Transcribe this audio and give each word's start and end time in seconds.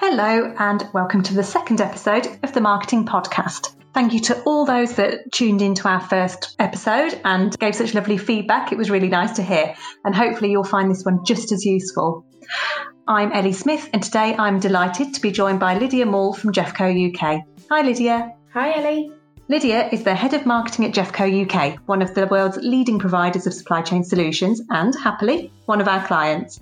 Hello, 0.00 0.54
and 0.60 0.88
welcome 0.94 1.24
to 1.24 1.34
the 1.34 1.42
second 1.42 1.80
episode 1.80 2.28
of 2.44 2.52
the 2.52 2.60
Marketing 2.60 3.04
Podcast. 3.04 3.74
Thank 3.92 4.12
you 4.12 4.20
to 4.20 4.40
all 4.44 4.64
those 4.64 4.94
that 4.94 5.32
tuned 5.32 5.60
into 5.60 5.88
our 5.88 6.00
first 6.00 6.54
episode 6.60 7.20
and 7.24 7.58
gave 7.58 7.74
such 7.74 7.94
lovely 7.94 8.16
feedback. 8.16 8.70
It 8.70 8.78
was 8.78 8.90
really 8.90 9.08
nice 9.08 9.32
to 9.32 9.42
hear, 9.42 9.74
and 10.04 10.14
hopefully, 10.14 10.52
you'll 10.52 10.62
find 10.62 10.88
this 10.88 11.04
one 11.04 11.24
just 11.26 11.50
as 11.50 11.64
useful. 11.66 12.24
I'm 13.08 13.32
Ellie 13.32 13.52
Smith, 13.52 13.90
and 13.92 14.00
today 14.00 14.36
I'm 14.38 14.60
delighted 14.60 15.14
to 15.14 15.20
be 15.20 15.32
joined 15.32 15.58
by 15.58 15.76
Lydia 15.76 16.06
Maule 16.06 16.32
from 16.32 16.52
GEFCO 16.52 17.12
UK. 17.12 17.42
Hi, 17.68 17.82
Lydia. 17.82 18.34
Hi, 18.54 18.78
Ellie. 18.78 19.12
Lydia 19.48 19.88
is 19.90 20.04
the 20.04 20.14
head 20.14 20.32
of 20.32 20.46
marketing 20.46 20.84
at 20.84 20.94
GEFCO 20.94 21.50
UK, 21.50 21.80
one 21.88 22.02
of 22.02 22.14
the 22.14 22.28
world's 22.28 22.58
leading 22.58 23.00
providers 23.00 23.48
of 23.48 23.52
supply 23.52 23.82
chain 23.82 24.04
solutions, 24.04 24.62
and 24.70 24.94
happily, 24.94 25.52
one 25.66 25.80
of 25.80 25.88
our 25.88 26.06
clients. 26.06 26.60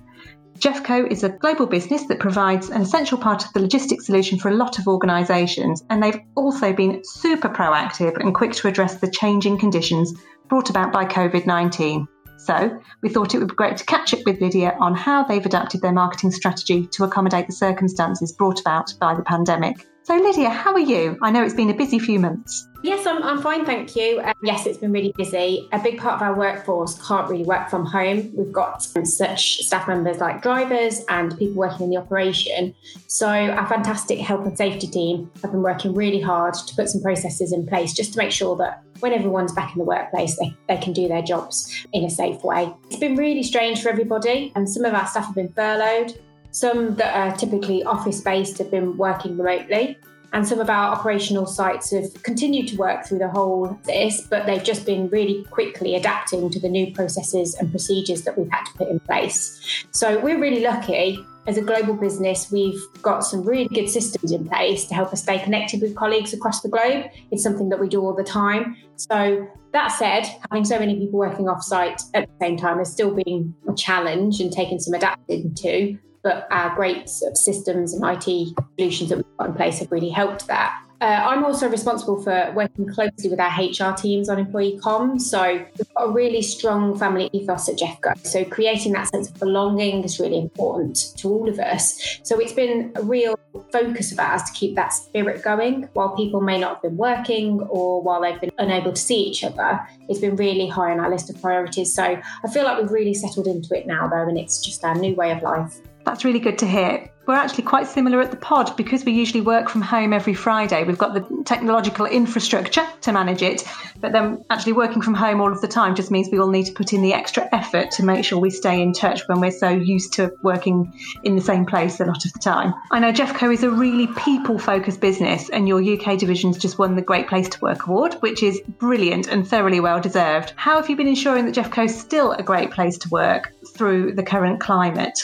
GEFCO 0.59 1.11
is 1.11 1.23
a 1.23 1.29
global 1.29 1.67
business 1.67 2.07
that 2.07 2.19
provides 2.19 2.71
an 2.71 2.81
essential 2.81 3.19
part 3.19 3.45
of 3.45 3.53
the 3.53 3.61
logistics 3.61 4.07
solution 4.07 4.39
for 4.39 4.49
a 4.49 4.55
lot 4.55 4.79
of 4.79 4.89
organisations, 4.89 5.85
and 5.91 6.03
they've 6.03 6.21
also 6.35 6.73
been 6.73 7.03
super 7.05 7.49
proactive 7.49 8.17
and 8.17 8.35
quick 8.35 8.53
to 8.53 8.69
address 8.69 8.97
the 8.97 9.11
changing 9.11 9.59
conditions 9.59 10.15
brought 10.49 10.71
about 10.71 10.93
by 10.93 11.05
COVID 11.05 11.47
19. 11.47 12.09
So, 12.39 12.81
we 13.03 13.09
thought 13.09 13.35
it 13.35 13.39
would 13.39 13.49
be 13.49 13.55
great 13.55 13.77
to 13.77 13.85
catch 13.85 14.15
up 14.15 14.21
with 14.25 14.41
Lydia 14.41 14.77
on 14.81 14.95
how 14.95 15.25
they've 15.25 15.45
adapted 15.45 15.83
their 15.83 15.93
marketing 15.93 16.31
strategy 16.31 16.87
to 16.87 17.05
accommodate 17.05 17.47
the 17.47 17.53
circumstances 17.53 18.33
brought 18.33 18.61
about 18.61 18.95
by 18.99 19.15
the 19.15 19.23
pandemic. 19.23 19.87
So, 20.07 20.15
Lydia, 20.15 20.51
how 20.51 20.73
are 20.73 20.79
you? 20.79 21.19
I 21.21 21.33
know 21.33 21.43
it's 21.43 21.53
been 21.53 21.69
a 21.69 21.75
busy 21.75 21.99
few 21.99 22.21
months. 22.21 22.69
Yes, 22.85 23.05
I'm, 23.09 23.21
I'm 23.25 23.43
fine, 23.43 23.65
thank 23.65 23.97
you. 23.97 24.21
Um, 24.21 24.35
yes, 24.41 24.65
it's 24.65 24.79
been 24.79 24.93
really 24.93 25.13
busy. 25.17 25.69
A 25.73 25.81
big 25.81 25.99
part 25.99 26.15
of 26.15 26.23
our 26.23 26.33
workforce 26.33 26.97
can't 27.05 27.29
really 27.29 27.43
work 27.43 27.69
from 27.69 27.85
home. 27.85 28.31
We've 28.37 28.53
got 28.53 28.85
such 28.85 29.57
staff 29.65 29.89
members 29.89 30.19
like 30.19 30.43
drivers 30.43 31.01
and 31.09 31.37
people 31.37 31.57
working 31.57 31.87
in 31.87 31.91
the 31.91 31.97
operation. 31.97 32.73
So, 33.09 33.27
our 33.27 33.67
fantastic 33.67 34.21
health 34.21 34.47
and 34.47 34.57
safety 34.57 34.87
team 34.87 35.29
have 35.43 35.51
been 35.51 35.63
working 35.63 35.93
really 35.93 36.21
hard 36.21 36.55
to 36.55 36.77
put 36.77 36.89
some 36.89 37.03
processes 37.03 37.53
in 37.53 37.67
place 37.67 37.93
just 37.93 38.13
to 38.13 38.19
make 38.19 38.31
sure 38.31 38.55
that 38.59 38.85
when 39.01 39.13
everyone's 39.13 39.53
back 39.53 39.73
in 39.73 39.81
the 39.81 39.85
workplace, 39.85 40.39
they, 40.39 40.57
they 40.69 40.77
can 40.77 40.93
do 40.93 41.09
their 41.09 41.23
jobs 41.23 41.85
in 41.93 42.05
a 42.05 42.11
safe 42.11 42.45
way. 42.45 42.73
It's 42.87 43.01
been 43.01 43.17
really 43.17 43.43
strange 43.43 43.83
for 43.83 43.89
everybody, 43.89 44.53
and 44.55 44.69
some 44.71 44.85
of 44.85 44.95
our 44.95 45.09
staff 45.09 45.27
have 45.27 45.35
been 45.35 45.53
furloughed. 45.53 46.17
Some 46.57 46.95
that 46.95 47.15
are 47.15 47.37
typically 47.37 47.85
office 47.85 48.23
based 48.23 48.57
have 48.57 48.71
been 48.71 48.97
working 48.97 49.37
remotely. 49.37 49.99
And 50.33 50.49
some 50.49 50.59
of 50.59 50.71
our 50.71 50.91
operational 50.91 51.45
sites 51.45 51.91
have 51.91 52.23
continued 52.23 52.69
to 52.69 52.77
work 52.77 53.05
through 53.05 53.19
the 53.19 53.29
whole 53.29 53.79
this, 53.85 54.23
but 54.23 54.47
they've 54.47 54.65
just 54.65 54.87
been 54.87 55.11
really 55.11 55.45
quickly 55.51 55.97
adapting 55.97 56.49
to 56.49 56.59
the 56.59 56.71
new 56.71 56.95
processes 56.95 57.55
and 57.57 57.71
procedures 57.71 58.23
that 58.23 58.39
we've 58.39 58.51
had 58.51 58.65
to 58.65 58.73
put 58.73 58.89
in 58.89 59.01
place. 59.01 59.85
So 59.91 60.19
we're 60.19 60.41
really 60.41 60.63
lucky 60.63 61.19
as 61.47 61.59
a 61.59 61.63
global 61.63 61.95
business, 61.95 62.51
we've 62.51 62.81
got 63.03 63.21
some 63.21 63.45
really 63.45 63.69
good 63.69 63.89
systems 63.91 64.33
in 64.33 64.49
place 64.49 64.87
to 64.87 64.95
help 64.95 65.13
us 65.13 65.23
stay 65.23 65.39
connected 65.39 65.83
with 65.83 65.95
colleagues 65.95 66.33
across 66.33 66.63
the 66.63 66.71
globe. 66.71 67.05
It's 67.31 67.43
something 67.43 67.69
that 67.69 67.79
we 67.79 67.89
do 67.89 68.01
all 68.01 68.15
the 68.15 68.25
time. 68.25 68.77
So, 68.97 69.47
that 69.73 69.89
said, 69.89 70.27
having 70.51 70.65
so 70.65 70.79
many 70.79 70.99
people 70.99 71.19
working 71.19 71.51
off 71.51 71.63
site 71.63 72.01
at 72.15 72.27
the 72.27 72.45
same 72.45 72.57
time 72.57 72.79
has 72.79 72.91
still 72.91 73.15
been 73.15 73.55
a 73.69 73.75
challenge 73.75 74.41
and 74.41 74.51
taken 74.51 74.81
some 74.81 74.95
adapting 74.95 75.55
to 75.57 75.99
but 76.27 76.49
our 76.51 76.75
great 76.75 77.09
sort 77.09 77.31
of 77.31 77.39
systems 77.39 77.95
and 77.95 78.03
IT 78.05 78.49
solutions 78.77 79.11
that 79.11 79.19
we've 79.19 79.37
got 79.39 79.51
in 79.51 79.55
place 79.55 79.79
have 79.79 79.93
really 79.93 80.11
helped 80.11 80.49
that. 80.49 80.77
Uh, 81.01 81.05
I'm 81.05 81.45
also 81.45 81.69
responsible 81.69 82.21
for 82.21 82.53
working 82.57 82.89
closely 82.89 83.29
with 83.29 83.39
our 83.39 83.51
HR 83.51 83.95
teams 83.95 84.29
on 84.29 84.39
employee 84.39 84.81
comms. 84.83 85.21
So 85.21 85.53
we've 85.53 85.95
got 85.95 86.09
a 86.09 86.11
really 86.11 86.43
strong 86.43 86.99
family 86.99 87.29
ethos 87.33 87.69
at 87.69 87.77
GEFCO. 87.77 88.27
So 88.27 88.45
creating 88.45 88.93
that 88.93 89.09
sense 89.09 89.29
of 89.29 89.39
belonging 89.39 90.03
is 90.03 90.19
really 90.19 90.39
important 90.39 91.13
to 91.19 91.29
all 91.29 91.49
of 91.49 91.61
us. 91.61 92.19
So 92.25 92.41
it's 92.41 92.55
been 92.55 92.93
a 92.97 93.03
real 93.03 93.39
focus 93.71 94.11
of 94.11 94.19
ours 94.19 94.43
to 94.45 94.53
keep 94.53 94.75
that 94.77 94.89
spirit 94.89 95.45
going 95.45 95.89
while 95.93 96.17
people 96.17 96.41
may 96.41 96.59
not 96.59 96.75
have 96.75 96.83
been 96.83 96.97
working 96.97 97.61
or 97.69 98.03
while 98.03 98.23
they've 98.23 98.41
been 98.41 98.51
unable 98.59 98.93
to 98.93 99.01
see 99.01 99.19
each 99.19 99.45
other. 99.45 99.87
It's 100.09 100.21
been 100.21 100.35
really 100.35 100.67
high 100.67 100.91
on 100.91 100.99
our 100.99 101.11
list 101.11 101.31
of 101.31 101.41
priorities. 101.41 101.95
So 101.95 102.03
I 102.03 102.49
feel 102.53 102.65
like 102.65 102.81
we've 102.81 102.91
really 102.91 103.15
settled 103.15 103.47
into 103.47 103.79
it 103.79 103.87
now, 103.87 104.09
though, 104.09 104.27
and 104.27 104.39
it's 104.39 104.65
just 104.65 104.83
our 104.83 104.95
new 104.95 105.15
way 105.15 105.31
of 105.31 105.43
life. 105.43 105.79
That's 106.07 106.25
really 106.25 106.39
good 106.39 106.59
to 106.59 106.67
hear. 106.69 107.11
We're 107.27 107.35
actually 107.35 107.65
quite 107.65 107.89
similar 107.89 108.21
at 108.21 108.31
the 108.31 108.37
pod 108.37 108.77
because 108.77 109.05
we 109.05 109.11
usually 109.11 109.41
work 109.41 109.69
from 109.69 109.83
home 109.83 110.13
every 110.13 110.35
Friday. 110.35 110.85
We've 110.85 110.97
got 110.97 111.15
the 111.15 111.43
technological 111.45 112.07
infrastructure 112.07 112.87
to 113.01 113.13
manage 113.13 113.43
it, 113.43 113.65
but 114.01 114.13
then 114.13 114.45
actually 114.49 114.75
working 114.75 115.03
from 115.03 115.15
home 115.15 115.41
all 115.41 115.51
of 115.51 115.61
the 115.61 115.67
time 115.67 115.97
just 115.97 116.13
means 116.13 116.29
we 116.31 116.39
all 116.39 116.51
need 116.51 116.67
to 116.67 116.73
put 116.73 116.93
in 116.93 117.03
the 117.03 117.13
extra 117.13 117.49
effort 117.53 117.91
to 117.93 118.05
make 118.05 118.25
sure 118.25 118.39
we 118.39 118.51
stay 118.51 118.81
in 118.81 118.93
touch 118.93 119.27
when 119.27 119.41
we're 119.41 119.51
so 119.51 119.69
used 119.69 120.13
to 120.13 120.33
working 120.45 120.93
in 121.25 121.35
the 121.35 121.43
same 121.43 121.67
place 121.67 121.99
a 121.99 122.05
lot 122.05 122.25
of 122.25 122.33
the 122.33 122.39
time. 122.39 122.73
I 122.93 123.01
know 123.01 123.11
GEFCO 123.11 123.53
is 123.53 123.65
a 123.65 123.71
really 123.71 124.07
people 124.07 124.61
focused 124.61 125.01
business, 125.01 125.51
and 125.51 125.67
your 125.67 125.83
UK 125.83 126.17
division's 126.17 126.59
just 126.59 126.79
won 126.79 126.95
the 126.95 127.03
Great 127.03 127.27
Place 127.27 127.49
to 127.49 127.61
Work 127.61 127.89
award, 127.89 128.15
which 128.21 128.45
is 128.45 128.61
brilliant 128.79 129.27
and 129.27 129.47
thoroughly 129.49 129.81
well 129.81 130.01
deserved. 130.01 130.53
How 130.55 130.77
have 130.77 130.89
you 130.89 130.95
been 130.95 131.09
ensuring 131.09 131.47
that 131.47 131.57
GEFCO's 131.57 131.99
still 131.99 132.31
a 132.31 132.45
great 132.45 132.71
place 132.71 132.97
to 132.99 133.09
work 133.09 133.53
through 133.75 134.13
the 134.13 134.23
current 134.23 134.61
climate? 134.61 135.19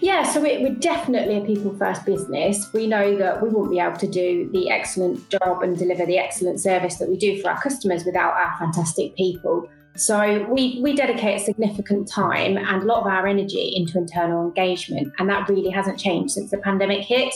Yeah, 0.00 0.22
so 0.22 0.40
we're 0.40 0.74
definitely 0.74 1.38
a 1.38 1.40
people 1.40 1.76
first 1.76 2.04
business. 2.04 2.72
We 2.72 2.86
know 2.86 3.16
that 3.16 3.42
we 3.42 3.48
won't 3.48 3.70
be 3.70 3.78
able 3.78 3.96
to 3.96 4.06
do 4.06 4.48
the 4.52 4.70
excellent 4.70 5.28
job 5.30 5.62
and 5.62 5.76
deliver 5.76 6.04
the 6.04 6.18
excellent 6.18 6.60
service 6.60 6.96
that 6.96 7.08
we 7.08 7.16
do 7.16 7.40
for 7.40 7.50
our 7.50 7.60
customers 7.60 8.04
without 8.04 8.34
our 8.34 8.56
fantastic 8.58 9.16
people. 9.16 9.68
So 9.96 10.46
we, 10.50 10.78
we 10.82 10.94
dedicate 10.94 11.40
significant 11.40 12.10
time 12.10 12.58
and 12.58 12.82
a 12.82 12.86
lot 12.86 13.00
of 13.00 13.06
our 13.06 13.26
energy 13.26 13.72
into 13.76 13.96
internal 13.96 14.46
engagement, 14.46 15.12
and 15.18 15.28
that 15.30 15.48
really 15.48 15.70
hasn't 15.70 15.98
changed 15.98 16.34
since 16.34 16.50
the 16.50 16.58
pandemic 16.58 17.02
hit. 17.02 17.34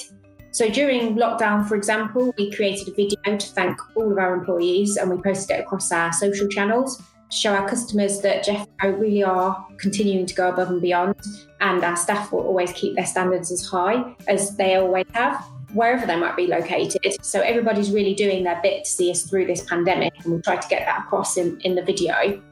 So 0.53 0.69
during 0.69 1.15
lockdown, 1.15 1.66
for 1.66 1.76
example, 1.76 2.34
we 2.37 2.50
created 2.50 2.88
a 2.88 2.93
video 2.93 3.38
to 3.38 3.47
thank 3.54 3.78
all 3.97 4.10
of 4.10 4.19
our 4.19 4.34
employees 4.34 4.97
and 4.97 5.09
we 5.09 5.16
posted 5.22 5.59
it 5.59 5.60
across 5.60 5.91
our 5.93 6.12
social 6.12 6.49
channels 6.49 7.00
show 7.30 7.54
our 7.54 7.68
customers 7.68 8.20
that 8.20 8.44
GEFCO 8.44 8.98
really 8.98 9.22
are 9.22 9.66
continuing 9.78 10.26
to 10.26 10.34
go 10.34 10.48
above 10.48 10.70
and 10.70 10.80
beyond, 10.80 11.16
and 11.60 11.82
our 11.84 11.96
staff 11.96 12.32
will 12.32 12.41
always 12.41 12.72
keep 12.72 12.96
their 12.96 13.06
standards 13.06 13.50
as 13.50 13.64
high 13.64 14.14
as 14.28 14.56
they 14.56 14.76
always 14.76 15.06
have, 15.12 15.42
wherever 15.72 16.06
they 16.06 16.16
might 16.16 16.36
be 16.36 16.46
located. 16.46 17.24
So 17.24 17.40
everybody's 17.40 17.90
really 17.90 18.14
doing 18.14 18.44
their 18.44 18.60
bit 18.62 18.84
to 18.84 18.90
see 18.90 19.10
us 19.10 19.22
through 19.22 19.46
this 19.46 19.62
pandemic, 19.64 20.12
and 20.22 20.32
we'll 20.32 20.42
try 20.42 20.56
to 20.56 20.69
get 20.69 20.84
that 20.86 21.00
across 21.00 21.36
in, 21.36 21.60
in 21.60 21.74
the 21.74 21.82
video. 21.82 22.42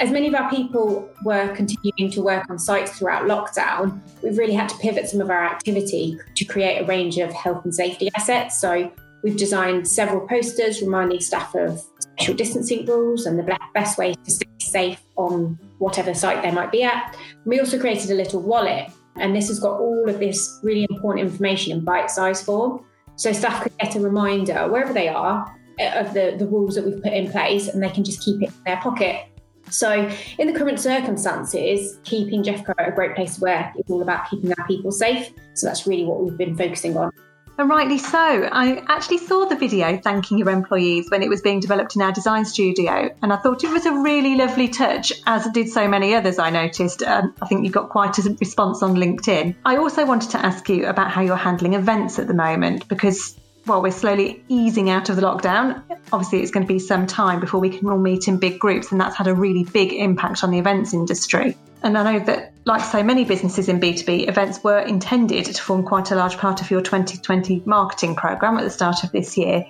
As 0.00 0.10
many 0.10 0.28
of 0.28 0.34
our 0.34 0.48
people 0.50 1.08
were 1.24 1.54
continuing 1.54 2.12
to 2.12 2.22
work 2.22 2.48
on 2.50 2.58
sites 2.58 2.98
throughout 2.98 3.22
lockdown, 3.24 4.00
we've 4.22 4.38
really 4.38 4.52
had 4.52 4.68
to 4.68 4.76
pivot 4.76 5.08
some 5.08 5.20
of 5.20 5.30
our 5.30 5.44
activity 5.44 6.18
to 6.36 6.44
create 6.44 6.82
a 6.82 6.84
range 6.84 7.18
of 7.18 7.32
health 7.32 7.64
and 7.64 7.74
safety 7.74 8.10
assets. 8.14 8.60
So 8.60 8.92
We've 9.22 9.36
designed 9.36 9.88
several 9.88 10.26
posters 10.28 10.80
reminding 10.80 11.20
staff 11.20 11.54
of 11.54 11.82
social 12.18 12.34
distancing 12.34 12.84
rules 12.86 13.26
and 13.26 13.38
the 13.38 13.58
best 13.74 13.98
way 13.98 14.14
to 14.14 14.30
stay 14.30 14.46
safe 14.58 15.02
on 15.16 15.58
whatever 15.78 16.14
site 16.14 16.42
they 16.42 16.50
might 16.50 16.72
be 16.72 16.82
at. 16.82 17.16
We 17.44 17.60
also 17.60 17.78
created 17.78 18.10
a 18.10 18.14
little 18.14 18.42
wallet, 18.42 18.90
and 19.16 19.34
this 19.34 19.48
has 19.48 19.58
got 19.58 19.80
all 19.80 20.08
of 20.08 20.18
this 20.18 20.60
really 20.62 20.86
important 20.90 21.26
information 21.26 21.72
in 21.72 21.84
bite 21.84 22.10
size 22.10 22.42
form. 22.42 22.84
So 23.16 23.32
staff 23.32 23.62
could 23.62 23.76
get 23.78 23.96
a 23.96 24.00
reminder 24.00 24.68
wherever 24.68 24.92
they 24.92 25.08
are 25.08 25.56
uh, 25.80 26.00
of 26.00 26.14
the, 26.14 26.36
the 26.38 26.46
rules 26.46 26.74
that 26.74 26.84
we've 26.84 27.02
put 27.02 27.12
in 27.12 27.30
place, 27.30 27.68
and 27.68 27.82
they 27.82 27.90
can 27.90 28.04
just 28.04 28.22
keep 28.22 28.42
it 28.42 28.48
in 28.48 28.64
their 28.64 28.78
pocket. 28.78 29.26
So, 29.70 30.10
in 30.38 30.46
the 30.46 30.58
current 30.58 30.80
circumstances, 30.80 31.98
keeping 32.02 32.42
GEFCO 32.42 32.74
a 32.78 32.90
great 32.90 33.14
place 33.14 33.34
to 33.34 33.42
work 33.42 33.66
is 33.76 33.90
all 33.90 34.00
about 34.00 34.30
keeping 34.30 34.50
our 34.58 34.66
people 34.66 34.90
safe. 34.90 35.30
So, 35.54 35.66
that's 35.66 35.86
really 35.86 36.04
what 36.04 36.22
we've 36.22 36.38
been 36.38 36.56
focusing 36.56 36.96
on. 36.96 37.10
And 37.58 37.68
rightly 37.68 37.98
so. 37.98 38.48
I 38.52 38.84
actually 38.86 39.18
saw 39.18 39.44
the 39.44 39.56
video 39.56 39.96
thanking 39.96 40.38
your 40.38 40.48
employees 40.48 41.10
when 41.10 41.24
it 41.24 41.28
was 41.28 41.40
being 41.40 41.58
developed 41.58 41.96
in 41.96 42.02
our 42.02 42.12
design 42.12 42.44
studio, 42.44 43.12
and 43.20 43.32
I 43.32 43.36
thought 43.36 43.64
it 43.64 43.70
was 43.70 43.84
a 43.84 43.92
really 43.92 44.36
lovely 44.36 44.68
touch, 44.68 45.12
as 45.26 45.44
did 45.48 45.68
so 45.68 45.88
many 45.88 46.14
others 46.14 46.38
I 46.38 46.50
noticed. 46.50 47.02
Um, 47.02 47.34
I 47.42 47.46
think 47.46 47.64
you 47.64 47.72
got 47.72 47.88
quite 47.88 48.16
a 48.18 48.36
response 48.38 48.80
on 48.80 48.94
LinkedIn. 48.94 49.56
I 49.64 49.76
also 49.76 50.06
wanted 50.06 50.30
to 50.30 50.38
ask 50.38 50.68
you 50.68 50.86
about 50.86 51.10
how 51.10 51.20
you're 51.20 51.34
handling 51.34 51.74
events 51.74 52.20
at 52.20 52.28
the 52.28 52.34
moment, 52.34 52.86
because 52.86 53.36
while 53.64 53.82
we're 53.82 53.90
slowly 53.90 54.40
easing 54.48 54.88
out 54.88 55.08
of 55.08 55.16
the 55.16 55.22
lockdown, 55.22 55.82
obviously 56.12 56.40
it's 56.42 56.52
going 56.52 56.64
to 56.64 56.72
be 56.72 56.78
some 56.78 57.08
time 57.08 57.40
before 57.40 57.60
we 57.60 57.70
can 57.70 57.88
all 57.88 57.98
meet 57.98 58.28
in 58.28 58.38
big 58.38 58.60
groups, 58.60 58.92
and 58.92 59.00
that's 59.00 59.16
had 59.16 59.26
a 59.26 59.34
really 59.34 59.64
big 59.64 59.92
impact 59.92 60.44
on 60.44 60.52
the 60.52 60.60
events 60.60 60.94
industry. 60.94 61.56
And 61.82 61.96
I 61.96 62.12
know 62.12 62.24
that, 62.24 62.52
like 62.68 62.84
so 62.84 63.02
many 63.02 63.24
businesses 63.24 63.66
in 63.70 63.80
B2B, 63.80 64.28
events 64.28 64.62
were 64.62 64.80
intended 64.80 65.46
to 65.46 65.62
form 65.62 65.82
quite 65.82 66.10
a 66.10 66.14
large 66.14 66.36
part 66.36 66.60
of 66.60 66.70
your 66.70 66.82
2020 66.82 67.62
marketing 67.64 68.14
programme 68.14 68.58
at 68.58 68.62
the 68.62 68.70
start 68.70 69.02
of 69.02 69.10
this 69.10 69.38
year. 69.38 69.64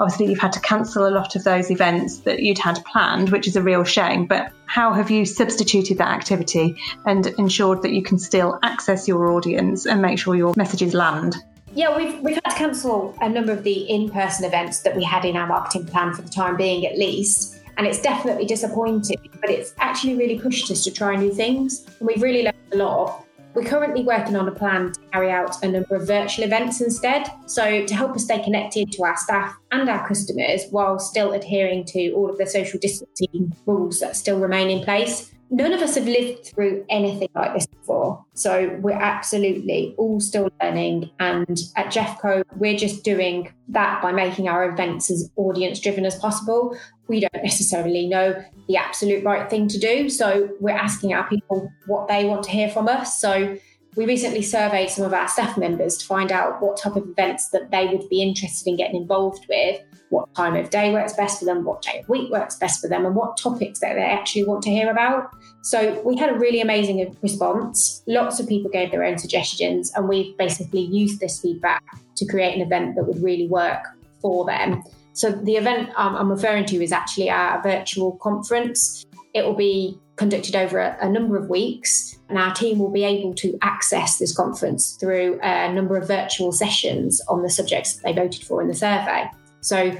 Obviously, 0.00 0.26
you've 0.26 0.38
had 0.38 0.52
to 0.52 0.60
cancel 0.60 1.06
a 1.06 1.10
lot 1.10 1.36
of 1.36 1.44
those 1.44 1.70
events 1.70 2.20
that 2.20 2.40
you'd 2.40 2.58
had 2.58 2.82
planned, 2.86 3.28
which 3.30 3.46
is 3.46 3.54
a 3.54 3.62
real 3.62 3.84
shame. 3.84 4.26
But 4.26 4.50
how 4.64 4.94
have 4.94 5.10
you 5.10 5.26
substituted 5.26 5.98
that 5.98 6.08
activity 6.08 6.74
and 7.04 7.26
ensured 7.38 7.82
that 7.82 7.92
you 7.92 8.02
can 8.02 8.18
still 8.18 8.58
access 8.62 9.06
your 9.06 9.30
audience 9.30 9.84
and 9.84 10.00
make 10.00 10.18
sure 10.18 10.34
your 10.34 10.54
messages 10.56 10.94
land? 10.94 11.36
Yeah, 11.74 11.94
we've 11.94 12.18
we've 12.20 12.38
had 12.42 12.50
to 12.50 12.56
cancel 12.56 13.14
a 13.20 13.28
number 13.28 13.52
of 13.52 13.62
the 13.62 13.80
in-person 13.90 14.46
events 14.46 14.80
that 14.80 14.96
we 14.96 15.04
had 15.04 15.26
in 15.26 15.36
our 15.36 15.46
marketing 15.46 15.86
plan 15.86 16.14
for 16.14 16.22
the 16.22 16.30
time 16.30 16.56
being, 16.56 16.86
at 16.86 16.96
least 16.96 17.57
and 17.78 17.86
it's 17.86 18.02
definitely 18.02 18.44
disappointing, 18.44 19.16
but 19.40 19.50
it's 19.50 19.72
actually 19.78 20.16
really 20.16 20.38
pushed 20.38 20.70
us 20.70 20.82
to 20.84 20.90
try 20.90 21.14
new 21.14 21.32
things. 21.32 21.86
And 22.00 22.08
we've 22.08 22.20
really 22.20 22.42
learned 22.42 22.56
a 22.72 22.76
lot. 22.76 23.24
We're 23.54 23.64
currently 23.64 24.04
working 24.04 24.36
on 24.36 24.46
a 24.46 24.52
plan 24.52 24.92
to 24.92 25.00
carry 25.12 25.30
out 25.30 25.62
a 25.64 25.68
number 25.68 25.94
of 25.94 26.06
virtual 26.06 26.44
events 26.44 26.80
instead. 26.80 27.30
So, 27.46 27.86
to 27.86 27.94
help 27.94 28.14
us 28.14 28.24
stay 28.24 28.42
connected 28.42 28.92
to 28.92 29.04
our 29.04 29.16
staff 29.16 29.56
and 29.72 29.88
our 29.88 30.06
customers 30.06 30.64
while 30.70 30.98
still 30.98 31.32
adhering 31.32 31.84
to 31.86 32.12
all 32.12 32.28
of 32.28 32.36
the 32.36 32.46
social 32.46 32.78
distancing 32.78 33.56
rules 33.64 34.00
that 34.00 34.16
still 34.16 34.38
remain 34.38 34.70
in 34.70 34.84
place 34.84 35.32
none 35.50 35.72
of 35.72 35.80
us 35.80 35.94
have 35.94 36.06
lived 36.06 36.46
through 36.46 36.84
anything 36.88 37.28
like 37.34 37.54
this 37.54 37.66
before. 37.66 38.24
So 38.34 38.76
we're 38.80 38.92
absolutely 38.92 39.94
all 39.96 40.20
still 40.20 40.50
learning. 40.62 41.10
And 41.20 41.58
at 41.76 41.86
GEFCO, 41.86 42.44
we're 42.56 42.76
just 42.76 43.04
doing 43.04 43.52
that 43.68 44.02
by 44.02 44.12
making 44.12 44.48
our 44.48 44.70
events 44.70 45.10
as 45.10 45.30
audience 45.36 45.80
driven 45.80 46.04
as 46.04 46.16
possible. 46.16 46.76
We 47.08 47.20
don't 47.20 47.42
necessarily 47.42 48.06
know 48.06 48.42
the 48.68 48.76
absolute 48.76 49.24
right 49.24 49.48
thing 49.48 49.68
to 49.68 49.78
do. 49.78 50.08
So 50.08 50.50
we're 50.60 50.76
asking 50.76 51.14
our 51.14 51.28
people 51.28 51.70
what 51.86 52.08
they 52.08 52.24
want 52.24 52.42
to 52.44 52.50
hear 52.50 52.68
from 52.68 52.88
us. 52.88 53.20
So 53.20 53.56
we 53.96 54.06
recently 54.06 54.42
surveyed 54.42 54.90
some 54.90 55.04
of 55.04 55.12
our 55.12 55.26
staff 55.26 55.56
members 55.58 55.96
to 55.96 56.06
find 56.06 56.30
out 56.30 56.62
what 56.62 56.76
type 56.76 56.94
of 56.96 57.08
events 57.08 57.48
that 57.48 57.70
they 57.70 57.86
would 57.86 58.08
be 58.08 58.22
interested 58.22 58.70
in 58.70 58.76
getting 58.76 58.96
involved 58.96 59.46
with 59.48 59.80
what 60.10 60.32
time 60.34 60.56
of 60.56 60.70
day 60.70 60.92
works 60.92 61.14
best 61.14 61.38
for 61.38 61.44
them, 61.44 61.64
what 61.64 61.82
day 61.82 61.98
of 62.00 62.08
week 62.08 62.30
works 62.30 62.56
best 62.56 62.80
for 62.80 62.88
them, 62.88 63.04
and 63.04 63.14
what 63.14 63.36
topics 63.36 63.80
that 63.80 63.94
they 63.94 64.02
actually 64.02 64.44
want 64.44 64.62
to 64.62 64.70
hear 64.70 64.90
about. 64.90 65.30
So 65.62 66.00
we 66.02 66.16
had 66.16 66.30
a 66.30 66.38
really 66.38 66.60
amazing 66.60 67.16
response. 67.22 68.02
Lots 68.06 68.40
of 68.40 68.48
people 68.48 68.70
gave 68.70 68.90
their 68.90 69.04
own 69.04 69.18
suggestions, 69.18 69.92
and 69.94 70.08
we've 70.08 70.36
basically 70.38 70.82
used 70.82 71.20
this 71.20 71.40
feedback 71.40 71.82
to 72.16 72.26
create 72.26 72.54
an 72.54 72.62
event 72.62 72.94
that 72.96 73.04
would 73.04 73.22
really 73.22 73.48
work 73.48 73.84
for 74.20 74.46
them. 74.46 74.82
So 75.18 75.32
the 75.32 75.56
event 75.56 75.90
um, 75.96 76.14
I'm 76.14 76.30
referring 76.30 76.64
to 76.66 76.80
is 76.80 76.92
actually 76.92 77.28
our 77.28 77.60
virtual 77.60 78.12
conference. 78.18 79.04
It 79.34 79.44
will 79.44 79.56
be 79.56 79.98
conducted 80.14 80.54
over 80.54 80.78
a, 80.78 80.96
a, 81.00 81.08
number 81.08 81.36
of 81.36 81.48
weeks, 81.48 82.16
and 82.28 82.38
our 82.38 82.54
team 82.54 82.78
will 82.78 82.92
be 82.92 83.02
able 83.02 83.34
to 83.34 83.58
access 83.60 84.18
this 84.18 84.32
conference 84.32 84.92
through 84.92 85.40
a 85.42 85.72
number 85.72 85.96
of 85.96 86.06
virtual 86.06 86.52
sessions 86.52 87.20
on 87.28 87.42
the 87.42 87.50
subjects 87.50 87.94
that 87.94 88.04
they 88.04 88.12
voted 88.12 88.44
for 88.44 88.62
in 88.62 88.68
the 88.68 88.74
survey. 88.74 89.28
So 89.60 89.92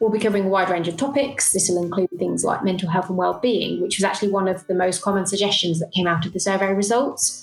we'll 0.00 0.10
be 0.10 0.18
covering 0.18 0.44
a 0.44 0.48
wide 0.48 0.68
range 0.68 0.86
of 0.86 0.98
topics. 0.98 1.54
This 1.54 1.70
will 1.70 1.82
include 1.82 2.10
things 2.18 2.44
like 2.44 2.62
mental 2.62 2.90
health 2.90 3.08
and 3.08 3.16
well-being, 3.16 3.80
which 3.80 3.96
was 3.96 4.04
actually 4.04 4.32
one 4.32 4.48
of 4.48 4.66
the 4.66 4.74
most 4.74 5.00
common 5.00 5.24
suggestions 5.24 5.80
that 5.80 5.92
came 5.92 6.06
out 6.06 6.26
of 6.26 6.34
the 6.34 6.40
survey 6.40 6.74
results. 6.74 7.42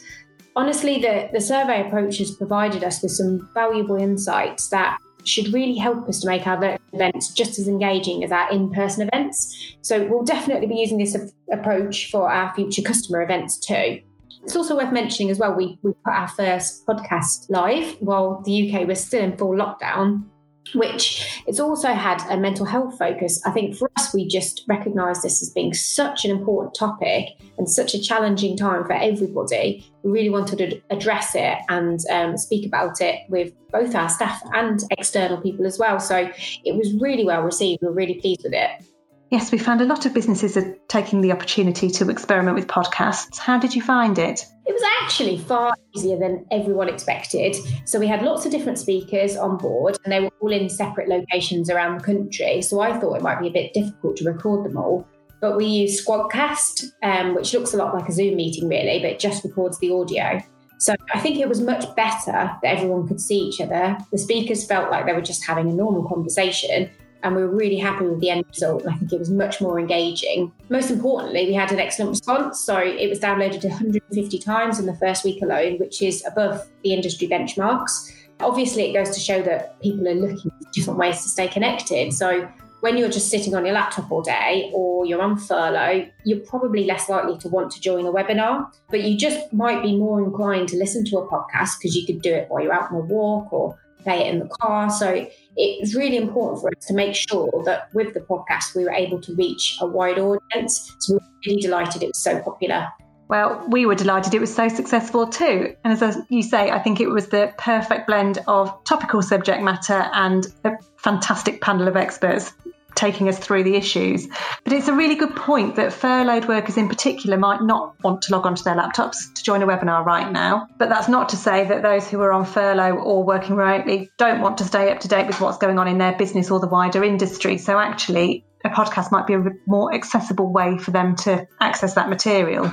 Honestly, 0.56 1.00
the, 1.02 1.28
the 1.34 1.42
survey 1.42 1.88
approach 1.88 2.20
has 2.20 2.30
provided 2.30 2.84
us 2.84 3.02
with 3.02 3.14
some 3.14 3.50
valuable 3.56 3.96
insights 3.96 4.70
that 4.70 5.00
should 5.28 5.54
really 5.54 5.78
help 5.78 6.08
us 6.08 6.22
to 6.22 6.28
make 6.28 6.46
our 6.48 6.58
virtual 6.58 6.80
events 6.94 7.34
just 7.34 7.60
as 7.60 7.68
engaging 7.68 8.24
as 8.24 8.32
our 8.32 8.52
in-person 8.52 9.08
events. 9.08 9.76
So 9.82 10.06
we'll 10.06 10.24
definitely 10.24 10.68
be 10.68 10.76
using 10.76 10.98
this 10.98 11.18
approach 11.52 12.10
for 12.12 12.32
our 12.32 12.54
future 12.56 12.82
customer 12.82 13.22
events 13.22 13.58
too. 13.58 14.02
It's 14.44 14.56
also 14.56 14.78
worth 14.78 14.92
mentioning 14.92 15.32
as 15.32 15.40
well, 15.40 15.54
we, 15.56 15.80
we 15.82 15.94
put 15.94 16.14
our 16.14 16.28
first 16.28 16.86
podcast 16.86 17.50
live 17.50 17.98
while 18.00 18.42
the 18.46 18.72
UK 18.72 18.88
was 18.88 19.04
still 19.04 19.24
in 19.24 19.36
full 19.36 19.56
lockdown 19.56 20.26
which 20.74 21.44
it's 21.48 21.60
also 21.60 21.90
had 21.90 22.22
a 22.30 22.38
mental 22.38 22.66
health 22.66 22.98
focus. 22.98 23.42
I 23.46 23.52
think 23.52 23.76
for 23.76 23.90
us, 23.98 24.14
we 24.14 24.28
just 24.28 24.64
recognise 24.68 25.22
this 25.22 25.42
as 25.42 25.50
being 25.50 25.74
such 25.74 26.26
an 26.26 26.32
important 26.32 26.74
topic 26.76 27.30
and 27.58 27.70
such 27.70 27.94
a 27.94 28.02
challenging 28.02 28.58
time 28.58 28.84
for 28.86 28.94
everybody. 28.94 29.86
We 30.04 30.12
really 30.12 30.30
wanted 30.30 30.58
to 30.58 30.82
address 30.90 31.36
it 31.36 31.58
and 31.70 32.00
um, 32.12 32.38
speak 32.38 32.66
about 32.66 33.02
it 33.02 33.22
with 33.30 33.54
both 33.72 33.96
our 33.96 34.10
staff 34.10 34.42
and 34.54 34.82
external 34.92 35.40
people 35.42 35.66
as 35.66 35.78
well. 35.78 36.00
So 36.00 36.30
it 36.64 36.76
was 36.76 36.94
really 37.00 37.26
well 37.26 37.42
received. 37.42 37.82
We 37.82 37.88
we're 37.88 37.94
really 37.94 38.16
pleased 38.16 38.42
with 38.44 38.54
it. 38.54 38.86
Yes, 39.32 39.52
we 39.52 39.58
found 39.58 39.82
a 39.82 39.86
lot 39.86 40.06
of 40.06 40.14
businesses 40.14 40.56
are 40.56 40.78
taking 40.88 41.22
the 41.22 41.32
opportunity 41.32 41.90
to 41.90 42.10
experiment 42.10 42.56
with 42.56 42.68
podcasts. 42.68 43.40
How 43.40 43.58
did 43.58 43.76
you 43.76 43.82
find 43.82 44.20
it? 44.20 44.46
It 44.68 44.72
was 44.72 44.84
actually 45.02 45.40
far 45.40 45.76
easier 45.96 46.18
than 46.18 46.46
everyone 46.52 46.90
expected. 46.90 47.56
So 47.86 48.00
we 48.00 48.08
had 48.08 48.22
lots 48.22 48.46
of 48.46 48.52
different 48.52 48.78
speakers 48.78 49.36
on 49.36 49.58
board 49.58 49.98
and 50.04 50.14
they 50.14 50.20
were 50.20 50.30
all 50.40 50.52
in 50.52 50.70
separate 50.70 51.10
locations 51.10 51.72
around 51.72 52.00
the 52.00 52.04
country. 52.04 52.62
So 52.62 52.82
I 52.82 53.00
thought 53.00 53.16
it 53.16 53.24
might 53.24 53.40
be 53.40 53.48
a 53.48 53.52
bit 53.52 53.74
difficult 53.74 54.16
to 54.18 54.26
record 54.26 54.64
them 54.64 54.78
all. 54.78 55.08
But 55.42 55.58
we 55.58 55.66
used 55.66 56.06
Squadcast, 56.06 56.86
um, 57.04 57.36
which 57.36 57.54
looks 57.54 57.74
a 57.74 57.78
lot 57.78 57.94
like 57.96 58.08
a 58.08 58.12
Zoom 58.12 58.36
meeting 58.36 58.70
really, 58.70 59.00
but 59.02 59.20
just 59.20 59.44
records 59.44 59.80
the 59.80 59.92
audio. 59.92 60.40
So 60.80 60.94
I 61.14 61.20
think 61.20 61.40
it 61.40 61.50
was 61.50 61.62
much 61.62 61.84
better 61.96 62.32
that 62.32 62.64
everyone 62.64 63.08
could 63.08 63.22
see 63.22 63.40
each 63.40 63.62
other. 63.62 63.98
The 64.12 64.18
speakers 64.18 64.66
felt 64.66 64.92
like 64.92 65.06
they 65.06 65.14
were 65.14 65.22
just 65.22 65.46
having 65.46 65.70
a 65.70 65.74
normal 65.74 66.08
conversation 66.08 66.92
and 67.26 67.36
we 67.36 67.42
were 67.42 67.50
really 67.50 67.78
happy 67.78 68.06
with 68.06 68.20
the 68.20 68.30
end 68.30 68.46
result. 68.48 68.86
I 68.88 68.96
think 68.96 69.12
it 69.12 69.18
was 69.18 69.32
much 69.32 69.60
more 69.60 69.80
engaging. 69.80 70.52
Most 70.70 70.92
importantly, 70.92 71.48
we 71.48 71.54
had 71.54 71.72
an 71.72 71.80
excellent 71.80 72.12
response. 72.12 72.60
So 72.60 72.78
it 72.78 73.10
was 73.10 73.20
downloaded 73.20 73.64
150 73.64 74.38
times 74.38 74.80
in 74.80 74.86
the 74.86 74.96
first 74.98 75.24
week 75.24 75.42
alone, 75.42 75.80
which 75.80 76.04
is 76.04 76.24
above 76.28 76.68
the 76.84 76.94
industry 76.94 77.28
benchmarks. 77.28 78.12
Obviously, 78.42 78.84
it 78.84 78.94
goes 78.94 79.10
to 79.10 79.20
show 79.20 79.42
that 79.42 79.82
people 79.82 80.08
are 80.08 80.14
looking 80.14 80.52
for 80.52 80.72
different 80.72 81.00
ways 81.00 81.24
to 81.24 81.30
stay 81.30 81.48
connected. 81.48 82.14
So 82.14 82.48
when 82.82 82.96
you're 82.96 83.10
just 83.10 83.32
sitting 83.32 83.56
on 83.56 83.66
your 83.66 83.74
laptop 83.74 84.12
all 84.12 84.22
day 84.22 84.70
or 84.72 85.08
you're 85.08 85.22
on 85.24 85.36
furlough, 85.36 86.08
you're 86.26 86.42
probably 86.42 86.84
less 86.84 87.10
likely 87.10 87.40
to 87.40 87.48
want 87.50 87.72
to 87.72 87.82
join 87.82 88.06
a 88.06 88.12
webinar, 88.12 88.72
but 88.92 89.02
you 89.02 89.18
just 89.18 89.52
might 89.52 89.82
be 89.82 89.98
more 89.98 90.24
inclined 90.24 90.70
to 90.70 90.78
listen 90.78 91.04
to 91.06 91.18
a 91.18 91.28
podcast 91.28 91.80
because 91.80 91.96
you 91.96 92.06
could 92.06 92.22
do 92.22 92.32
it 92.32 92.48
while 92.50 92.62
you're 92.62 92.74
out 92.74 92.92
on 92.92 92.98
a 92.98 93.00
walk 93.00 93.52
or 93.52 93.76
play 94.06 94.26
it 94.26 94.34
in 94.34 94.40
the 94.40 94.48
car. 94.48 94.90
So 94.90 95.28
it's 95.58 95.96
really 95.96 96.18
important 96.18 96.62
for 96.62 96.70
us 96.70 96.86
to 96.86 96.94
make 96.94 97.16
sure 97.16 97.64
that 97.66 97.90
with 97.94 98.14
the 98.14 98.22
podcast, 98.22 98.76
we 98.76 98.86
were 98.86 98.94
able 98.94 99.20
to 99.22 99.36
reach 99.36 99.78
a 99.82 99.86
wide 99.86 100.20
audience. 100.20 100.96
So 101.00 101.16
we're 101.16 101.20
really 101.46 101.62
delighted 101.62 102.04
it 102.04 102.08
was 102.08 102.24
so 102.24 102.40
popular. 102.42 102.88
Well, 103.28 103.66
we 103.70 103.88
were 103.88 103.96
delighted 103.96 104.36
it 104.36 104.40
was 104.40 104.54
so 104.54 104.68
successful 104.68 105.28
too. 105.28 105.76
And 105.84 106.00
as 106.02 106.18
you 106.30 106.44
say, 106.44 106.70
I 106.70 106.78
think 106.78 107.02
it 107.02 107.08
was 107.08 107.30
the 107.30 107.52
perfect 107.58 108.06
blend 108.06 108.38
of 108.48 108.72
topical 108.84 109.24
subject 109.24 109.64
matter 109.64 110.08
and 110.14 110.46
a 110.64 110.74
fantastic 110.98 111.60
panel 111.62 111.88
of 111.88 111.96
experts 111.96 112.54
taking 112.96 113.30
us 113.30 113.38
through 113.38 113.64
the 113.64 113.76
issues. 113.76 114.28
But 114.64 114.74
it's 114.74 114.88
a 114.88 114.94
really 114.94 115.16
good 115.16 115.36
point 115.36 115.76
that 115.76 115.94
furloughed 115.94 116.48
workers 116.48 116.78
in 116.78 116.88
particular 116.88 117.38
might 117.38 117.62
not 117.62 117.96
want 118.04 118.24
to 118.24 118.32
log 118.34 118.46
onto 118.46 118.64
their 118.64 118.76
laptops 118.76 119.34
to 119.34 119.44
join 119.44 119.62
a 119.62 119.68
webinar 119.68 120.06
right 120.06 120.32
now. 120.32 120.68
But 120.78 120.90
that's 120.90 121.08
not 121.08 121.30
to 121.30 121.38
say 121.38 121.66
that 121.66 121.84
those 121.84 122.10
who 122.10 122.22
are 122.22 122.32
on 122.32 122.46
furlough 122.46 122.96
or 122.96 123.24
working 123.24 123.56
remotely 123.56 124.10
don't 124.18 124.42
want 124.42 124.58
to 124.60 124.64
stay 124.64 124.92
up 124.92 125.00
to 125.02 125.08
date 125.08 125.28
with 125.28 125.40
what's 125.42 125.58
going 125.58 125.80
on 125.80 125.88
in 125.88 125.98
their 125.98 126.14
business 126.14 126.50
or 126.50 126.60
the 126.60 126.68
wider 126.68 127.04
industry. 127.04 127.58
So 127.58 127.78
actually, 127.78 128.46
a 128.64 128.70
podcast 128.70 129.12
might 129.12 129.28
be 129.28 129.34
a 129.34 129.44
more 129.68 129.94
accessible 129.94 130.52
way 130.52 130.78
for 130.78 130.92
them 130.92 131.16
to 131.18 131.48
access 131.60 131.94
that 131.96 132.10
material. 132.10 132.72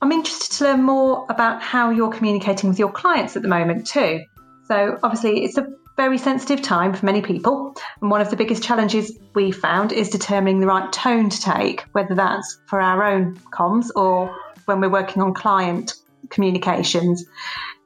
I'm 0.00 0.10
interested 0.10 0.56
to 0.58 0.64
learn 0.64 0.82
more 0.82 1.26
about 1.28 1.62
how 1.62 1.90
you're 1.90 2.10
communicating 2.10 2.68
with 2.68 2.78
your 2.78 2.90
clients 2.90 3.36
at 3.36 3.42
the 3.42 3.48
moment 3.48 3.86
too. 3.86 4.24
So 4.66 4.98
obviously 5.02 5.44
it's 5.44 5.56
a 5.58 5.66
very 5.96 6.18
sensitive 6.18 6.62
time 6.62 6.94
for 6.94 7.04
many 7.06 7.22
people. 7.22 7.74
And 8.00 8.10
one 8.10 8.20
of 8.20 8.30
the 8.30 8.36
biggest 8.36 8.62
challenges 8.62 9.18
we 9.34 9.50
found 9.50 9.92
is 9.92 10.08
determining 10.08 10.60
the 10.60 10.66
right 10.66 10.92
tone 10.92 11.30
to 11.30 11.40
take, 11.40 11.82
whether 11.92 12.14
that's 12.14 12.58
for 12.66 12.80
our 12.80 13.04
own 13.04 13.36
comms 13.52 13.90
or 13.94 14.34
when 14.64 14.80
we're 14.80 14.90
working 14.90 15.22
on 15.22 15.34
client 15.34 15.94
communications. 16.30 17.24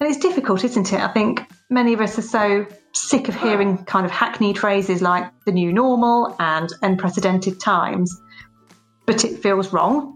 And 0.01 0.11
it's 0.11 0.21
difficult, 0.21 0.65
isn't 0.65 0.93
it? 0.93 1.01
I 1.01 1.09
think 1.09 1.43
many 1.71 1.93
of 1.93 2.01
us 2.01 2.19
are 2.19 2.23
so 2.23 2.67
sick 2.93 3.29
of 3.29 3.35
hearing 3.35 3.85
kind 3.85 4.07
of 4.07 4.13
hackneyed 4.13 4.59
phrases 4.59 5.03
like 5.03 5.31
the 5.45 5.53
new 5.53 5.73
normal 5.73 6.37
and 6.39 6.73
unprecedented 6.83 7.61
times. 7.61 8.15
But 9.07 9.25
it 9.25 9.43
feels 9.43 9.73
wrong 9.73 10.15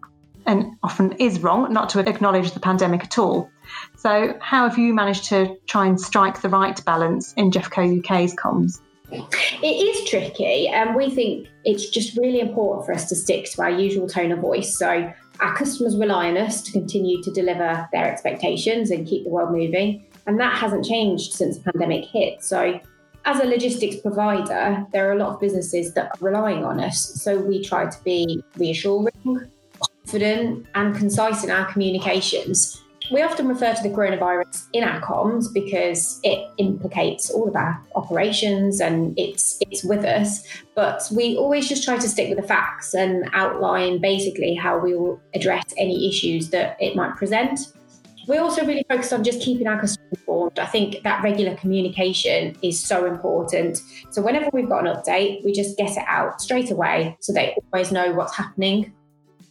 and 0.50 0.76
often 0.82 1.12
is 1.12 1.38
wrong 1.40 1.72
not 1.72 1.88
to 1.90 2.00
acknowledge 2.00 2.50
the 2.50 2.60
pandemic 2.60 3.04
at 3.04 3.18
all. 3.18 3.48
So, 3.96 4.36
how 4.40 4.68
have 4.68 4.78
you 4.78 4.92
managed 4.92 5.24
to 5.26 5.56
try 5.66 5.86
and 5.86 5.98
strike 6.00 6.42
the 6.42 6.48
right 6.48 6.84
balance 6.84 7.32
in 7.34 7.52
GEFCO 7.52 8.00
UK's 8.00 8.34
comms? 8.34 8.80
It 9.12 9.66
is 9.66 10.08
tricky, 10.10 10.68
and 10.68 10.96
we 10.96 11.10
think 11.10 11.48
it's 11.64 11.88
just 11.88 12.16
really 12.16 12.40
important 12.40 12.84
for 12.84 12.92
us 12.92 13.08
to 13.08 13.14
stick 13.14 13.50
to 13.52 13.62
our 13.62 13.70
usual 13.70 14.08
tone 14.08 14.32
of 14.32 14.40
voice. 14.40 14.76
So, 14.76 15.12
our 15.38 15.56
customers 15.56 15.96
rely 15.96 16.28
on 16.28 16.36
us 16.36 16.62
to 16.62 16.72
continue 16.72 17.22
to 17.22 17.30
deliver 17.30 17.88
their 17.92 18.12
expectations 18.12 18.90
and 18.90 19.06
keep 19.06 19.24
the 19.24 19.30
world 19.30 19.52
moving. 19.52 20.04
And 20.26 20.38
that 20.40 20.58
hasn't 20.58 20.84
changed 20.84 21.32
since 21.32 21.58
the 21.58 21.72
pandemic 21.72 22.04
hit. 22.06 22.42
So, 22.42 22.80
as 23.24 23.38
a 23.38 23.44
logistics 23.44 23.96
provider, 23.96 24.84
there 24.92 25.08
are 25.08 25.12
a 25.12 25.18
lot 25.18 25.34
of 25.34 25.40
businesses 25.40 25.94
that 25.94 26.06
are 26.06 26.18
relying 26.20 26.64
on 26.64 26.80
us. 26.80 27.00
So, 27.22 27.38
we 27.38 27.62
try 27.62 27.88
to 27.88 28.04
be 28.04 28.42
reassuring, 28.56 29.50
confident, 30.10 30.66
and 30.74 30.96
concise 30.96 31.44
in 31.44 31.50
our 31.50 31.70
communications 31.70 32.82
we 33.10 33.22
often 33.22 33.48
refer 33.48 33.74
to 33.74 33.82
the 33.82 33.88
coronavirus 33.88 34.68
in 34.72 34.84
our 34.84 35.00
comms 35.00 35.52
because 35.52 36.20
it 36.22 36.48
implicates 36.58 37.28
all 37.28 37.48
of 37.48 37.56
our 37.56 37.82
operations 37.96 38.80
and 38.80 39.18
it's 39.18 39.58
it's 39.62 39.82
with 39.82 40.04
us. 40.04 40.46
But 40.76 41.02
we 41.10 41.36
always 41.36 41.68
just 41.68 41.82
try 41.82 41.98
to 41.98 42.08
stick 42.08 42.28
with 42.28 42.38
the 42.38 42.46
facts 42.46 42.94
and 42.94 43.28
outline 43.32 44.00
basically 44.00 44.54
how 44.54 44.78
we 44.78 44.94
will 44.94 45.20
address 45.34 45.64
any 45.76 46.08
issues 46.08 46.50
that 46.50 46.76
it 46.78 46.94
might 46.94 47.16
present. 47.16 47.58
We're 48.28 48.42
also 48.42 48.64
really 48.64 48.84
focused 48.88 49.12
on 49.12 49.24
just 49.24 49.40
keeping 49.40 49.66
our 49.66 49.80
customers 49.80 50.12
informed. 50.12 50.60
I 50.60 50.66
think 50.66 51.02
that 51.02 51.24
regular 51.24 51.56
communication 51.56 52.54
is 52.62 52.78
so 52.78 53.06
important. 53.06 53.80
So 54.10 54.22
whenever 54.22 54.50
we've 54.52 54.68
got 54.68 54.86
an 54.86 54.94
update, 54.94 55.44
we 55.44 55.52
just 55.52 55.76
get 55.76 55.96
it 55.96 56.04
out 56.06 56.40
straight 56.40 56.70
away 56.70 57.16
so 57.18 57.32
they 57.32 57.56
always 57.72 57.90
know 57.90 58.12
what's 58.12 58.36
happening 58.36 58.92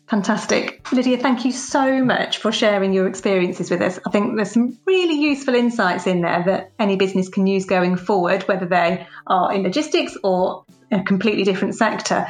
Fantastic. 0.09 0.91
Lydia, 0.91 1.19
thank 1.19 1.45
you 1.45 1.51
so 1.51 2.03
much 2.03 2.39
for 2.39 2.51
sharing 2.51 2.93
your 2.93 3.07
experiences 3.07 3.69
with 3.69 3.79
us. 3.81 3.99
I 4.07 4.09
think 4.09 4.35
there's 4.35 4.51
some 4.51 4.79
really 4.87 5.13
useful 5.13 5.53
insights 5.53 6.07
in 6.07 6.21
there 6.21 6.43
that 6.47 6.71
any 6.79 6.95
business 6.95 7.29
can 7.29 7.45
use 7.45 7.65
going 7.65 7.95
forward, 7.95 8.41
whether 8.47 8.65
they 8.65 9.05
are 9.27 9.53
in 9.53 9.61
logistics 9.61 10.17
or 10.23 10.65
a 10.91 11.03
completely 11.03 11.43
different 11.43 11.75
sector. 11.75 12.25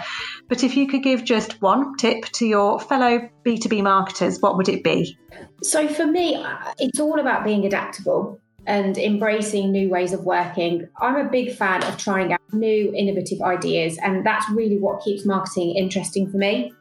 But 0.49 0.65
if 0.65 0.75
you 0.75 0.87
could 0.87 1.03
give 1.03 1.23
just 1.23 1.61
one 1.61 1.95
tip 1.95 2.25
to 2.33 2.45
your 2.45 2.81
fellow 2.81 3.29
B2B 3.45 3.81
marketers, 3.81 4.41
what 4.41 4.57
would 4.57 4.67
it 4.67 4.83
be? 4.83 5.17
So 5.63 5.87
for 5.87 6.05
me, 6.05 6.43
it's 6.79 6.99
all 6.99 7.17
about 7.17 7.45
being 7.45 7.65
adaptable 7.65 8.41
and 8.67 8.97
embracing 8.97 9.71
new 9.71 9.89
ways 9.89 10.11
of 10.11 10.25
working. 10.25 10.89
I'm 10.99 11.15
a 11.15 11.29
big 11.29 11.55
fan 11.55 11.83
of 11.83 11.97
trying 11.97 12.33
out 12.33 12.41
new 12.51 12.93
innovative 12.93 13.41
ideas, 13.41 13.97
and 14.03 14.25
that's 14.25 14.49
really 14.49 14.77
what 14.77 15.01
keeps 15.01 15.25
marketing 15.25 15.75
interesting 15.77 16.29
for 16.29 16.37
me. 16.37 16.73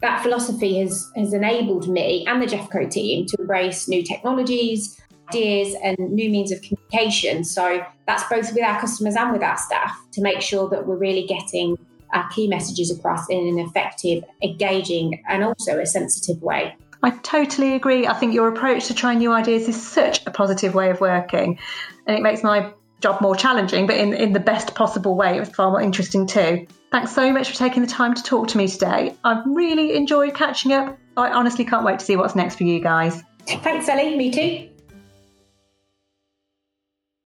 That 0.00 0.22
philosophy 0.22 0.78
has, 0.80 1.10
has 1.16 1.32
enabled 1.32 1.88
me 1.88 2.24
and 2.26 2.40
the 2.40 2.46
GEFCO 2.46 2.90
team 2.90 3.26
to 3.26 3.36
embrace 3.38 3.86
new 3.86 4.02
technologies, 4.02 4.98
ideas, 5.28 5.76
and 5.82 5.98
new 5.98 6.30
means 6.30 6.52
of 6.52 6.60
communication. 6.62 7.44
So 7.44 7.84
that's 8.06 8.24
both 8.24 8.52
with 8.52 8.64
our 8.64 8.80
customers 8.80 9.14
and 9.14 9.32
with 9.32 9.42
our 9.42 9.58
staff 9.58 9.96
to 10.12 10.22
make 10.22 10.40
sure 10.40 10.68
that 10.70 10.86
we're 10.86 10.96
really 10.96 11.26
getting 11.26 11.76
our 12.12 12.28
key 12.30 12.48
messages 12.48 12.90
across 12.90 13.28
in 13.28 13.46
an 13.46 13.58
effective, 13.58 14.24
engaging, 14.42 15.22
and 15.28 15.44
also 15.44 15.78
a 15.78 15.86
sensitive 15.86 16.42
way. 16.42 16.74
I 17.02 17.10
totally 17.10 17.74
agree. 17.74 18.06
I 18.06 18.14
think 18.14 18.34
your 18.34 18.48
approach 18.48 18.86
to 18.86 18.94
trying 18.94 19.18
new 19.18 19.32
ideas 19.32 19.68
is 19.68 19.80
such 19.80 20.26
a 20.26 20.30
positive 20.30 20.74
way 20.74 20.90
of 20.90 21.00
working, 21.00 21.58
and 22.06 22.16
it 22.16 22.22
makes 22.22 22.42
my 22.42 22.72
job 23.00 23.20
more 23.20 23.34
challenging, 23.34 23.86
but 23.86 23.96
in, 23.96 24.12
in 24.14 24.32
the 24.32 24.40
best 24.40 24.74
possible 24.74 25.16
way. 25.16 25.36
It 25.36 25.40
was 25.40 25.48
far 25.50 25.70
more 25.70 25.80
interesting 25.80 26.26
too. 26.26 26.66
Thanks 26.90 27.12
so 27.12 27.32
much 27.32 27.50
for 27.50 27.56
taking 27.56 27.82
the 27.82 27.88
time 27.88 28.14
to 28.14 28.22
talk 28.22 28.48
to 28.48 28.58
me 28.58 28.68
today. 28.68 29.16
I've 29.24 29.44
really 29.46 29.94
enjoyed 29.94 30.34
catching 30.34 30.72
up. 30.72 30.98
I 31.16 31.30
honestly 31.30 31.64
can't 31.64 31.84
wait 31.84 31.98
to 32.00 32.04
see 32.04 32.16
what's 32.16 32.34
next 32.34 32.56
for 32.56 32.64
you 32.64 32.80
guys. 32.80 33.22
Thanks, 33.46 33.88
Ellie. 33.88 34.16
Me 34.16 34.30
too. 34.30 34.69